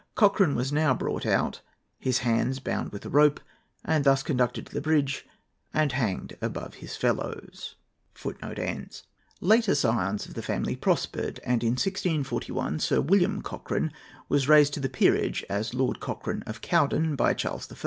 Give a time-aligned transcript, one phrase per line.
[0.15, 1.61] Cochran was now brought out,
[1.99, 3.39] his hands bound with a rope,
[3.85, 5.27] and thus conducted to the bridge,
[5.75, 7.75] and hanged above his fellows."]
[9.39, 13.93] Later scions of the family prospered, and in 1641, Sir William Cochrane
[14.27, 17.75] was raised to the peerage, as Lord Cochrane of Cowden, by Charles I.